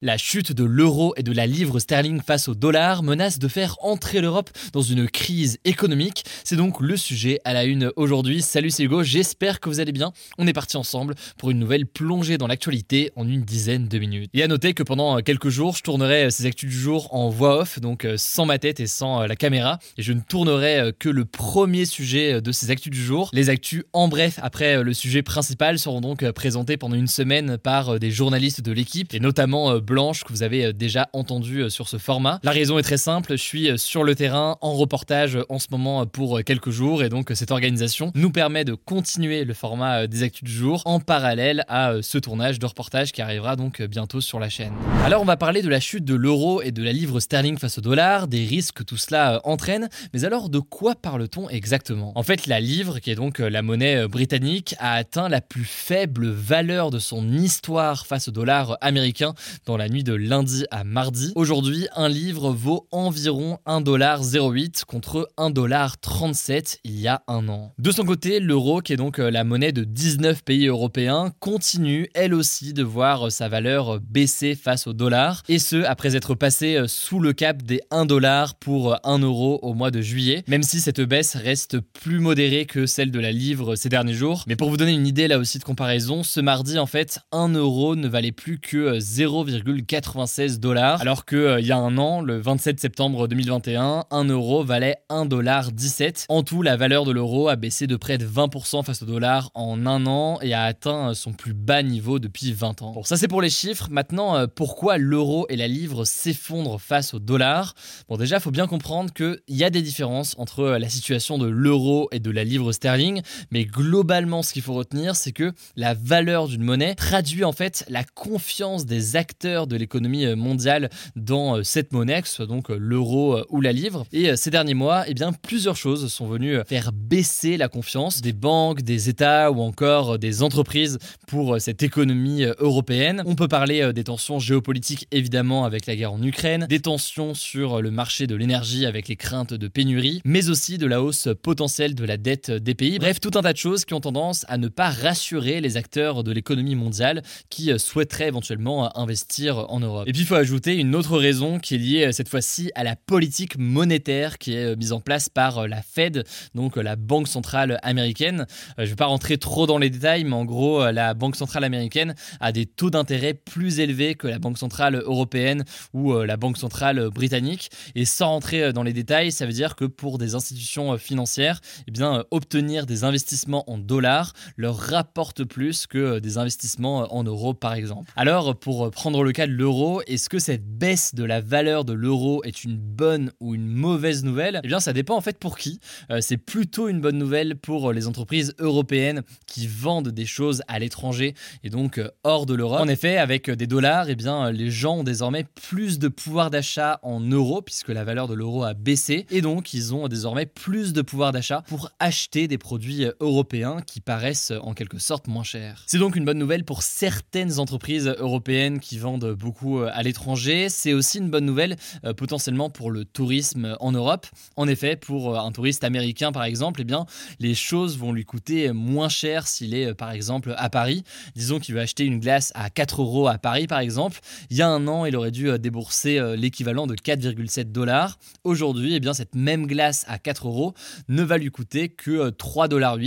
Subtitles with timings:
[0.00, 3.74] La chute de l'euro et de la livre sterling face au dollar menace de faire
[3.80, 6.24] entrer l'Europe dans une crise économique.
[6.44, 8.40] C'est donc le sujet à la une aujourd'hui.
[8.40, 10.12] Salut, c'est Hugo, j'espère que vous allez bien.
[10.38, 14.30] On est parti ensemble pour une nouvelle plongée dans l'actualité en une dizaine de minutes.
[14.34, 17.62] Et à noter que pendant quelques jours, je tournerai ces actus du jour en voix
[17.62, 19.80] off, donc euh, sans ma tête et sans euh, la caméra.
[19.96, 23.30] Et je ne tournerai euh, que le premier sujet de ces actus du jour.
[23.32, 27.98] Les actus en bref après le sujet principal seront donc présentés pendant une semaine par
[27.98, 31.88] des journalistes de l'équipe et notamment Blanche que vous avez euh, déjà entendu euh, sur
[31.88, 32.40] ce format.
[32.42, 35.68] La raison est très simple, je suis euh, sur le terrain en reportage en ce
[35.70, 40.22] moment pour quelques jours et donc cette organisation nous permet de continuer le format des
[40.22, 44.38] actus du jour en parallèle à ce tournage de reportage qui arrivera donc bientôt sur
[44.38, 44.72] la chaîne.
[45.04, 47.78] Alors on va parler de la chute de l'euro et de la livre sterling face
[47.78, 52.12] au dollar, des risques que tout cela entraîne, mais alors de quoi parle-t-on exactement?
[52.14, 56.28] En fait la livre, qui est donc la monnaie britannique, a atteint la plus faible
[56.28, 61.32] valeur de son histoire face au dollar américain dans la nuit de lundi à mardi.
[61.36, 67.72] Aujourd'hui, un livre vaut environ 1,08$ contre 1,37$ il y a un an.
[67.78, 72.08] De son côté, l'euro, qui est donc euh, la monnaie de 19 pays européens, continue
[72.14, 76.16] elle aussi de voir euh, sa valeur euh, baisser face au dollar, et ce, après
[76.16, 80.62] être passé sous le cap des 1$ pour 1€ euro au mois de juillet, même
[80.64, 84.44] si cette baisse reste plus modérée que celle de la livre ces derniers jours.
[84.48, 87.50] Mais pour vous donner une idée là aussi de comparaison, ce mardi en fait, 1
[87.50, 91.98] euro ne valait plus que 0,5 1,96 dollars, alors que euh, il y a un
[91.98, 96.24] an, le 27 septembre 2021, 1 euro valait 1,17$.
[96.28, 99.50] En tout, la valeur de l'euro a baissé de près de 20% face au dollar
[99.54, 102.92] en un an et a atteint euh, son plus bas niveau depuis 20 ans.
[102.92, 103.88] Bon, ça c'est pour les chiffres.
[103.90, 107.74] Maintenant, euh, pourquoi l'euro et la livre s'effondrent face au dollar?
[108.08, 111.46] Bon, déjà, il faut bien comprendre qu'il y a des différences entre la situation de
[111.46, 115.94] l'euro et de la livre sterling, mais globalement, ce qu'il faut retenir, c'est que la
[115.94, 121.56] valeur d'une monnaie traduit en fait la confiance des acteurs de l'économie euh, mondiale dans
[121.56, 124.06] euh, cette monnaie, que ce soit donc euh, l'euro ou la livre.
[124.12, 128.32] Et ces derniers mois, eh bien, plusieurs choses sont venues faire baisser la confiance des
[128.32, 133.22] banques, des États ou encore des entreprises pour cette économie européenne.
[133.26, 137.82] On peut parler des tensions géopolitiques évidemment avec la guerre en Ukraine, des tensions sur
[137.82, 141.94] le marché de l'énergie avec les craintes de pénurie, mais aussi de la hausse potentielle
[141.94, 142.98] de la dette des pays.
[142.98, 146.24] Bref, tout un tas de choses qui ont tendance à ne pas rassurer les acteurs
[146.24, 150.06] de l'économie mondiale qui souhaiteraient éventuellement investir en Europe.
[150.06, 152.84] Et puis il faut ajouter une autre raison qui est liée euh, cette fois-ci à
[152.84, 156.96] la politique monétaire qui est euh, mise en place par euh, la Fed, donc la
[156.96, 158.46] Banque centrale américaine.
[158.76, 161.64] Je ne vais pas rentrer trop dans les détails, mais en gros, la Banque centrale
[161.64, 166.58] américaine a des taux d'intérêt plus élevés que la Banque centrale européenne ou la Banque
[166.58, 167.70] centrale britannique.
[167.94, 171.90] Et sans rentrer dans les détails, ça veut dire que pour des institutions financières, eh
[171.90, 177.74] bien, obtenir des investissements en dollars leur rapporte plus que des investissements en euros, par
[177.74, 178.10] exemple.
[178.16, 182.42] Alors, pour prendre le cas l'euro, est-ce que cette baisse de la valeur de l'euro
[182.42, 184.60] est une bonne ou une mauvaise nouvelle?
[184.64, 185.78] Eh bien, ça dépend en fait pour qui.
[186.10, 190.80] Euh, c'est plutôt une bonne nouvelle pour les entreprises européennes qui vendent des choses à
[190.80, 192.80] l'étranger et donc euh, hors de l'Europe.
[192.80, 196.98] En effet, avec des dollars, eh bien, les gens ont désormais plus de pouvoir d'achat
[197.04, 200.92] en euros puisque la valeur de l'euro a baissé et donc ils ont désormais plus
[200.92, 205.84] de pouvoir d'achat pour acheter des produits européens qui paraissent en quelque sorte moins chers.
[205.86, 210.68] C'est donc une bonne nouvelle pour certaines entreprises européennes qui vendent beaucoup euh, à l'étranger.
[210.68, 214.26] C'est aussi une bonne nouvelle euh, potentiellement pour le tourisme en Europe.
[214.56, 217.06] En effet, pour euh, un touriste américain par exemple, eh bien,
[217.38, 221.04] les choses vont lui coûter moins cher s'il est par exemple à Paris.
[221.34, 224.20] Disons qu'il veut acheter une glace à 4 euros à Paris par exemple.
[224.50, 228.18] Il y a un an, il aurait dû débourser l'équivalent de 4,7 dollars.
[228.44, 230.74] Aujourd'hui, eh bien, cette même glace à 4 euros
[231.08, 232.98] ne va lui coûter que 3,8 dollars.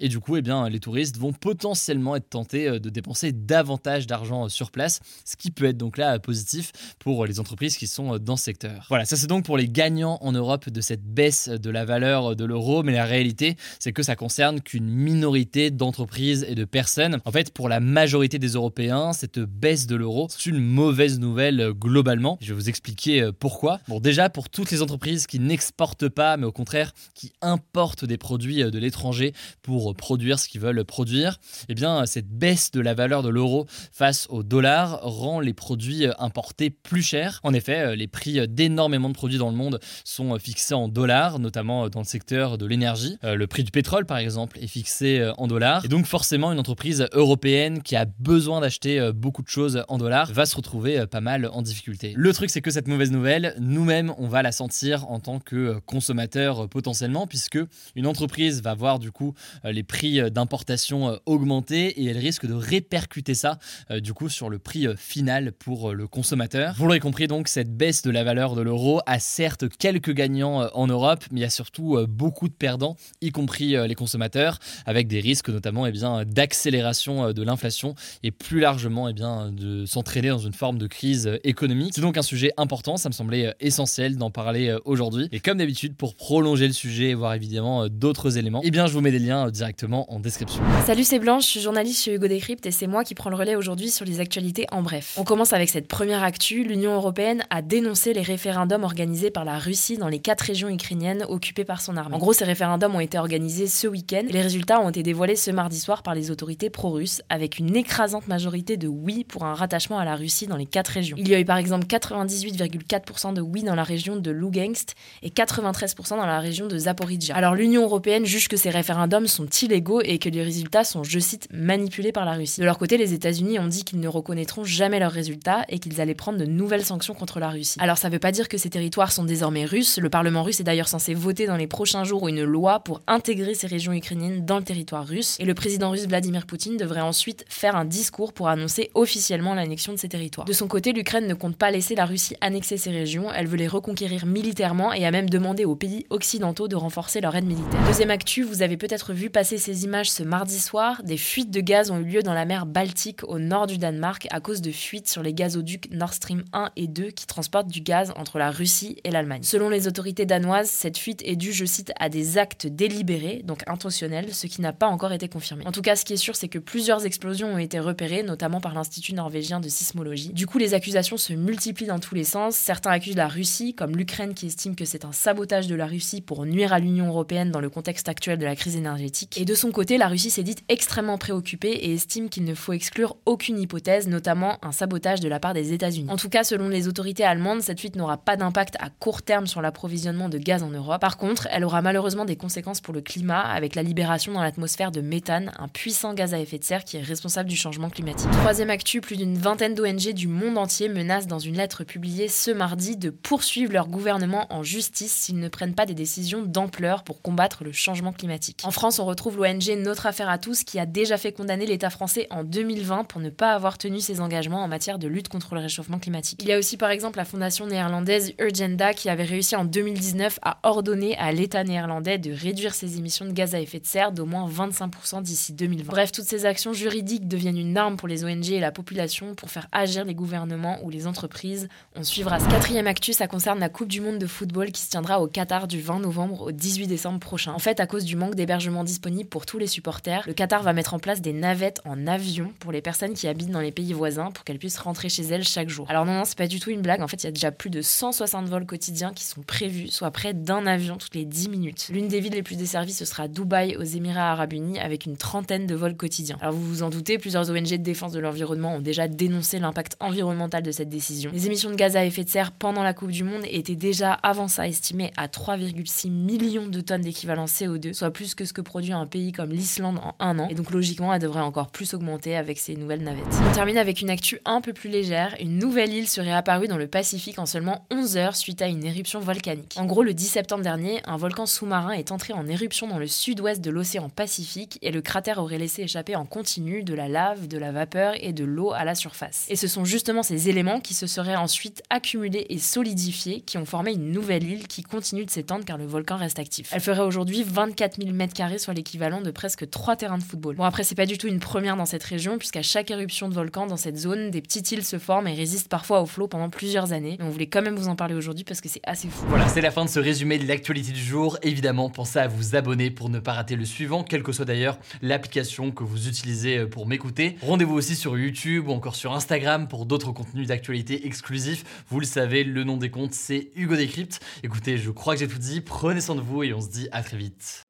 [0.00, 4.48] Et du coup, eh bien, les touristes vont potentiellement être tentés de dépenser davantage d'argent
[4.48, 8.36] sur place, ce qui peut être donc là positif pour les entreprises qui sont dans
[8.36, 8.86] ce secteur.
[8.88, 12.36] Voilà, ça c'est donc pour les gagnants en Europe de cette baisse de la valeur
[12.36, 17.20] de l'euro, mais la réalité c'est que ça concerne qu'une minorité d'entreprises et de personnes.
[17.24, 21.72] En fait, pour la majorité des Européens, cette baisse de l'euro, c'est une mauvaise nouvelle
[21.72, 22.38] globalement.
[22.40, 23.80] Je vais vous expliquer pourquoi.
[23.88, 28.18] Bon, déjà pour toutes les entreprises qui n'exportent pas, mais au contraire qui importent des
[28.18, 29.32] produits de l'étranger
[29.62, 31.38] pour produire ce qu'ils veulent produire,
[31.68, 36.06] eh bien cette baisse de la valeur de l'euro face au dollar rend les produits
[36.18, 37.40] importés plus chers.
[37.42, 41.88] En effet, les prix d'énormément de produits dans le monde sont fixés en dollars, notamment
[41.88, 43.18] dans le secteur de l'énergie.
[43.24, 45.84] Euh, le prix du pétrole, par exemple, est fixé euh, en dollars.
[45.84, 49.98] Et donc forcément, une entreprise européenne qui a besoin d'acheter euh, beaucoup de choses en
[49.98, 52.12] dollars va se retrouver pas mal en difficulté.
[52.16, 55.78] Le truc, c'est que cette mauvaise nouvelle, nous-mêmes, on va la sentir en tant que
[55.86, 57.58] consommateur potentiellement, puisque
[57.96, 59.34] une entreprise va voir du coup
[59.64, 63.58] les prix d'importation augmenter et elle risque de répercuter ça
[63.90, 66.74] du coup sur le prix final pour le consommateur.
[66.76, 70.68] Vous l'aurez compris donc, cette baisse de la valeur de l'euro a certes quelques gagnants
[70.74, 75.08] en Europe, mais il y a surtout beaucoup de perdants, y compris les consommateurs, avec
[75.08, 80.28] des risques notamment eh bien, d'accélération de l'inflation et plus largement eh bien, de s'entraîner
[80.28, 81.92] dans une forme de crise économique.
[81.94, 85.28] C'est donc un sujet important, ça me semblait essentiel d'en parler aujourd'hui.
[85.32, 88.92] Et comme d'habitude, pour prolonger le sujet et voir évidemment d'autres éléments, eh bien, je
[88.92, 90.62] vous mets des liens directement en description.
[90.86, 93.36] Salut, c'est Blanche, je suis journaliste chez Hugo Décrypte et c'est moi qui prends le
[93.36, 95.16] relais aujourd'hui sur les actualités en bref.
[95.20, 96.64] On commence avec cette première actu.
[96.64, 101.26] L'Union européenne a dénoncé les référendums organisés par la Russie dans les quatre régions ukrainiennes
[101.28, 102.14] occupées par son armée.
[102.14, 105.50] En gros, ces référendums ont été organisés ce week-end les résultats ont été dévoilés ce
[105.50, 109.98] mardi soir par les autorités pro-russes avec une écrasante majorité de oui pour un rattachement
[109.98, 111.18] à la Russie dans les quatre régions.
[111.20, 115.28] Il y a eu par exemple 98,4% de oui dans la région de Lugansk et
[115.28, 117.36] 93% dans la région de Zaporizhia.
[117.36, 121.18] Alors l'Union européenne juge que ces référendums sont illégaux et que les résultats sont, je
[121.18, 122.62] cite, manipulés par la Russie.
[122.62, 126.00] De leur côté, les États-Unis ont dit qu'ils ne reconnaîtront jamais leurs résultats et qu'ils
[126.00, 127.78] allaient prendre de nouvelles sanctions contre la Russie.
[127.80, 129.98] Alors ça ne veut pas dire que ces territoires sont désormais russes.
[129.98, 133.54] Le Parlement russe est d'ailleurs censé voter dans les prochains jours une loi pour intégrer
[133.54, 135.36] ces régions ukrainiennes dans le territoire russe.
[135.40, 139.92] Et le président russe Vladimir Poutine devrait ensuite faire un discours pour annoncer officiellement l'annexion
[139.92, 140.46] de ces territoires.
[140.46, 143.32] De son côté, l'Ukraine ne compte pas laisser la Russie annexer ces régions.
[143.32, 147.34] Elle veut les reconquérir militairement et a même demandé aux pays occidentaux de renforcer leur
[147.34, 147.84] aide militaire.
[147.86, 151.02] Deuxième actu, vous avez peut-être vu passer ces images ce mardi soir.
[151.02, 154.26] Des fuites de gaz ont eu lieu dans la mer Baltique au nord du Danemark
[154.30, 157.80] à cause de fuites sur les gazoducs Nord Stream 1 et 2 qui transportent du
[157.80, 159.42] gaz entre la Russie et l'Allemagne.
[159.42, 163.62] Selon les autorités danoises, cette fuite est due, je cite, à des actes délibérés, donc
[163.66, 165.66] intentionnels, ce qui n'a pas encore été confirmé.
[165.66, 168.60] En tout cas, ce qui est sûr, c'est que plusieurs explosions ont été repérées, notamment
[168.60, 170.30] par l'Institut norvégien de sismologie.
[170.30, 172.56] Du coup, les accusations se multiplient dans tous les sens.
[172.56, 176.20] Certains accusent la Russie, comme l'Ukraine qui estime que c'est un sabotage de la Russie
[176.20, 179.38] pour nuire à l'Union européenne dans le contexte actuel de la crise énergétique.
[179.38, 182.72] Et de son côté, la Russie s'est dite extrêmement préoccupée et estime qu'il ne faut
[182.72, 186.10] exclure aucune hypothèse, notamment un sabotage de la part des États-Unis.
[186.10, 189.46] En tout cas, selon les autorités allemandes, cette fuite n'aura pas d'impact à court terme
[189.46, 191.00] sur l'approvisionnement de gaz en Europe.
[191.00, 194.90] Par contre, elle aura malheureusement des conséquences pour le climat avec la libération dans l'atmosphère
[194.90, 198.30] de méthane, un puissant gaz à effet de serre qui est responsable du changement climatique.
[198.32, 202.50] Troisième actu, plus d'une vingtaine d'ONG du monde entier menacent dans une lettre publiée ce
[202.50, 207.22] mardi de poursuivre leur gouvernement en justice s'ils ne prennent pas des décisions d'ampleur pour
[207.22, 208.62] combattre le changement climatique.
[208.64, 211.90] En France, on retrouve l'ONG Notre Affaire à tous qui a déjà fait condamner l'État
[211.90, 215.54] français en 2020 pour ne pas avoir tenu ses engagements en matière de lutte contre
[215.54, 216.40] le réchauffement climatique.
[216.42, 220.38] Il y a aussi par exemple la fondation néerlandaise Urgenda qui avait réussi en 2019
[220.42, 224.12] à ordonner à l'État néerlandais de réduire ses émissions de gaz à effet de serre
[224.12, 225.90] d'au moins 25% d'ici 2020.
[225.90, 229.50] Bref, toutes ces actions juridiques deviennent une arme pour les ONG et la population pour
[229.50, 231.68] faire agir les gouvernements ou les entreprises.
[231.94, 234.88] On suivra ce quatrième actu, ça concerne la Coupe du Monde de football qui se
[234.88, 237.52] tiendra au Qatar du 20 novembre au 18 décembre prochain.
[237.52, 240.72] En fait, à cause du manque d'hébergement disponible pour tous les supporters, le Qatar va
[240.72, 243.92] mettre en place des navettes en avion pour les personnes qui habitent dans les pays
[243.92, 245.86] voisins pour qu'elles puissent rentrer chez elles chaque jour.
[245.88, 247.02] Alors non, non, c'est pas du tout une blague.
[247.02, 250.12] En fait, il y a déjà plus de 160 vols quotidiens qui sont prévus, soit
[250.12, 251.88] près d'un avion toutes les 10 minutes.
[251.92, 255.16] L'une des villes les plus desservies, ce sera Dubaï aux Émirats Arabes Unis avec une
[255.16, 256.36] trentaine de vols quotidiens.
[256.40, 259.96] Alors vous vous en doutez, plusieurs ONG de défense de l'environnement ont déjà dénoncé l'impact
[259.98, 261.30] environnemental de cette décision.
[261.32, 264.12] Les émissions de gaz à effet de serre pendant la Coupe du Monde étaient déjà
[264.12, 268.60] avant ça estimées à 3,6 millions de tonnes d'équivalent CO2, soit plus que ce que
[268.60, 270.48] produit un pays comme l'Islande en un an.
[270.50, 273.24] Et donc logiquement, elle devrait encore plus augmenter avec ces nouvelles navettes.
[273.48, 275.36] On termine avec une actu un peu plus légère.
[275.40, 278.84] Une nouvelle île serait apparue dans le Pacifique en seulement 11 heures suite à une
[278.84, 279.76] éruption volcanique.
[279.76, 283.06] En gros, le 10 septembre dernier, un volcan sous-marin est entré en éruption dans le
[283.06, 287.46] sud-ouest de l'océan Pacifique et le cratère aurait laissé échapper en continu de la lave,
[287.46, 289.46] de la vapeur et de l'eau à la surface.
[289.48, 293.64] Et ce sont justement ces éléments qui se seraient ensuite accumulés et solidifiés qui ont
[293.64, 296.70] formé une nouvelle île qui continue de s'étendre car le volcan reste actif.
[296.72, 300.56] Elle ferait aujourd'hui 24 000 m2, soit l'équivalent de presque 3 terrains de football.
[300.56, 303.34] Bon après c'est pas du tout une première dans cette région puisqu'à chaque éruption de
[303.34, 306.50] volcan dans cette zone, des petites îles se forment et résistent parfois au flot pendant
[306.50, 307.16] plusieurs années.
[307.18, 309.24] Mais on voulait quand même vous en parler aujourd'hui parce que c'est assez fou.
[309.28, 311.38] Voilà, c'est la fin de ce résumé de l'actualité du jour.
[311.42, 314.78] Évidemment, pensez à vous abonner pour ne pas rater le suivant, quelle que soit d'ailleurs
[315.02, 317.36] l'application que vous utilisez euh, pour m'écouter.
[317.42, 321.64] Rendez-vous aussi sur YouTube ou encore sur Instagram pour d'autres contenus d'actualité exclusifs.
[321.88, 324.20] Vous le savez, le nom des comptes, c'est Hugo Décrypte.
[324.42, 325.60] Écoutez, je crois que j'ai tout dit.
[325.60, 327.69] Prenez soin de vous et on se dit à très vite.